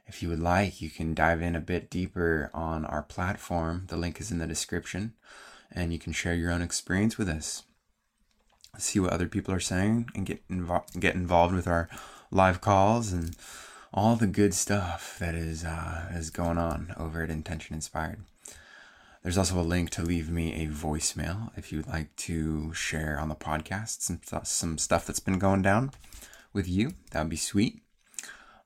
If 0.07 0.23
you 0.23 0.31
would 0.31 0.41
like, 0.41 0.81
you 0.81 0.89
can 0.89 1.15
dive 1.15 1.43
in 1.43 1.55
a 1.55 1.61
bit 1.61 1.91
deeper 1.91 2.51
on 2.55 2.87
our 2.87 3.03
platform. 3.03 3.85
The 3.89 3.99
link 3.99 4.19
is 4.19 4.31
in 4.31 4.39
the 4.39 4.47
description, 4.47 5.13
and 5.71 5.93
you 5.93 5.99
can 5.99 6.13
share 6.15 6.35
your 6.35 6.51
own 6.51 6.63
experience 6.63 7.19
with 7.19 7.29
us. 7.29 7.65
See 8.79 8.99
what 8.99 9.13
other 9.13 9.29
people 9.29 9.53
are 9.53 9.61
saying 9.61 10.09
and 10.15 10.25
get 10.25 10.47
invo- 10.49 10.99
get 10.99 11.17
involved 11.17 11.55
with 11.55 11.67
our 11.67 11.89
live 12.31 12.61
calls 12.61 13.13
and 13.13 13.37
all 13.93 14.17
the 14.17 14.27
good 14.27 14.55
stuff 14.55 15.19
that 15.19 15.35
is 15.35 15.65
uh, 15.65 16.07
is 16.15 16.31
going 16.31 16.57
on 16.57 16.95
over 16.97 17.23
at 17.23 17.31
Intention 17.31 17.75
Inspired. 17.75 18.21
There's 19.23 19.37
also 19.37 19.61
a 19.61 19.63
link 19.63 19.91
to 19.91 20.03
leave 20.03 20.31
me 20.31 20.65
a 20.65 20.69
voicemail 20.69 21.51
if 21.57 21.71
you'd 21.71 21.87
like 21.87 22.17
to 22.17 22.73
share 22.73 23.19
on 23.21 23.29
the 23.29 23.35
podcast 23.35 24.01
some, 24.01 24.21
some 24.45 24.79
stuff 24.79 25.07
that's 25.07 25.21
been 25.21 25.39
going 25.39 25.61
down 25.61 25.91
with 26.53 26.67
you. 26.67 26.95
That 27.11 27.21
would 27.21 27.29
be 27.31 27.37
sweet. 27.37 27.83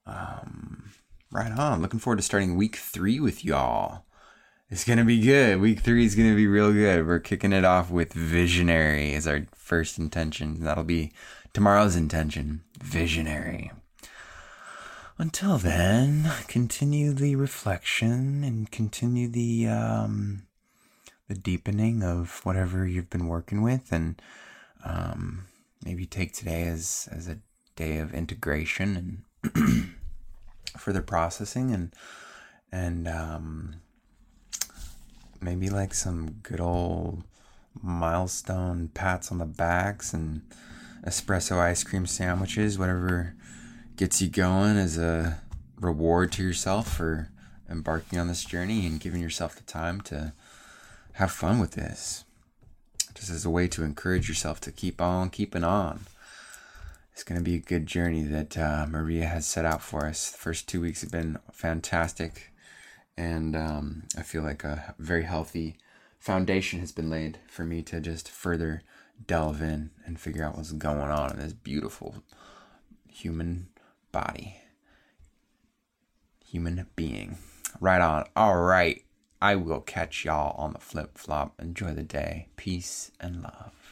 Um, 0.06 0.92
right 1.32 1.50
on. 1.50 1.82
Looking 1.82 1.98
forward 1.98 2.18
to 2.18 2.22
starting 2.22 2.56
week 2.56 2.76
three 2.76 3.18
with 3.18 3.44
y'all. 3.44 4.04
It's 4.70 4.84
going 4.84 4.98
to 4.98 5.04
be 5.04 5.20
good. 5.20 5.60
Week 5.60 5.80
three 5.80 6.04
is 6.04 6.14
going 6.14 6.30
to 6.30 6.36
be 6.36 6.46
real 6.46 6.72
good. 6.72 7.06
We're 7.06 7.18
kicking 7.18 7.52
it 7.52 7.64
off 7.64 7.90
with 7.90 8.12
visionary 8.12 9.12
as 9.14 9.26
our 9.26 9.46
first 9.54 9.98
intention. 9.98 10.62
That'll 10.62 10.84
be 10.84 11.12
tomorrow's 11.52 11.96
intention 11.96 12.62
visionary. 12.80 13.72
Until 15.18 15.58
then, 15.58 16.30
continue 16.48 17.12
the 17.12 17.36
reflection 17.36 18.42
and 18.42 18.70
continue 18.70 19.28
the 19.28 19.68
um, 19.68 20.43
the 21.28 21.34
deepening 21.34 22.02
of 22.02 22.40
whatever 22.44 22.86
you've 22.86 23.10
been 23.10 23.26
working 23.26 23.62
with, 23.62 23.92
and 23.92 24.20
um, 24.84 25.46
maybe 25.84 26.06
take 26.06 26.32
today 26.32 26.64
as 26.68 27.08
as 27.10 27.28
a 27.28 27.38
day 27.76 27.98
of 27.98 28.14
integration 28.14 29.24
and 29.44 29.90
further 30.78 31.02
processing 31.02 31.72
and 31.72 31.92
and 32.72 33.06
um, 33.06 33.76
maybe 35.40 35.70
like 35.70 35.94
some 35.94 36.30
good 36.42 36.60
old 36.60 37.22
milestone 37.82 38.88
pats 38.88 39.30
on 39.30 39.38
the 39.38 39.44
backs 39.44 40.12
and 40.12 40.42
espresso 41.06 41.58
ice 41.58 41.84
cream 41.84 42.06
sandwiches, 42.06 42.78
whatever 42.78 43.34
gets 43.96 44.20
you 44.20 44.28
going 44.28 44.76
as 44.76 44.98
a 44.98 45.40
reward 45.80 46.32
to 46.32 46.42
yourself 46.42 46.96
for 46.96 47.30
embarking 47.70 48.18
on 48.18 48.28
this 48.28 48.44
journey 48.44 48.86
and 48.86 49.00
giving 49.00 49.20
yourself 49.20 49.54
the 49.54 49.62
time 49.62 50.00
to 50.00 50.32
have 51.14 51.30
fun 51.32 51.58
with 51.58 51.72
this. 51.72 52.24
Just 53.14 53.30
as 53.30 53.44
a 53.44 53.50
way 53.50 53.68
to 53.68 53.84
encourage 53.84 54.28
yourself 54.28 54.60
to 54.62 54.72
keep 54.72 55.00
on 55.00 55.30
keeping 55.30 55.64
on. 55.64 56.06
It's 57.12 57.22
going 57.22 57.38
to 57.38 57.44
be 57.44 57.54
a 57.54 57.60
good 57.60 57.86
journey 57.86 58.22
that 58.22 58.58
uh, 58.58 58.86
Maria 58.88 59.26
has 59.26 59.46
set 59.46 59.64
out 59.64 59.80
for 59.80 60.06
us. 60.06 60.30
The 60.30 60.38
first 60.38 60.68
two 60.68 60.80
weeks 60.80 61.02
have 61.02 61.12
been 61.12 61.38
fantastic, 61.52 62.52
and 63.16 63.54
um, 63.54 64.02
I 64.18 64.22
feel 64.22 64.42
like 64.42 64.64
a 64.64 64.96
very 64.98 65.22
healthy 65.22 65.76
foundation 66.18 66.80
has 66.80 66.90
been 66.90 67.10
laid 67.10 67.38
for 67.46 67.64
me 67.64 67.82
to 67.82 68.00
just 68.00 68.28
further 68.28 68.82
delve 69.28 69.62
in 69.62 69.90
and 70.04 70.18
figure 70.18 70.44
out 70.44 70.56
what's 70.56 70.72
going 70.72 70.98
on 70.98 71.30
in 71.30 71.38
this 71.38 71.52
beautiful 71.52 72.16
human 73.08 73.68
body, 74.10 74.56
human 76.44 76.84
being. 76.96 77.38
Right 77.80 78.00
on. 78.00 78.24
All 78.34 78.56
right. 78.56 79.03
I 79.44 79.56
will 79.56 79.82
catch 79.82 80.24
y'all 80.24 80.56
on 80.56 80.72
the 80.72 80.78
flip 80.78 81.18
flop. 81.18 81.60
Enjoy 81.60 81.92
the 81.92 82.02
day. 82.02 82.46
Peace 82.56 83.12
and 83.20 83.42
love. 83.42 83.83